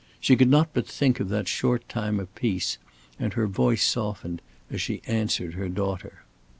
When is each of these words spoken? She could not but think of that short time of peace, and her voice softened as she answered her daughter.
She 0.19 0.35
could 0.35 0.49
not 0.49 0.69
but 0.73 0.87
think 0.87 1.19
of 1.19 1.29
that 1.29 1.47
short 1.47 1.87
time 1.87 2.19
of 2.19 2.33
peace, 2.33 2.79
and 3.19 3.33
her 3.33 3.45
voice 3.45 3.85
softened 3.85 4.41
as 4.71 4.81
she 4.81 5.03
answered 5.05 5.53
her 5.53 5.69
daughter. 5.69 6.23